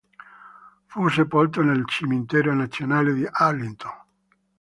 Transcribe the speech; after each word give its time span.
Fu 0.87 1.07
sepolto 1.09 1.61
nel 1.61 1.85
cimitero 1.87 2.55
nazionale 2.55 3.13
di 3.13 3.23
Arlington 3.29 4.03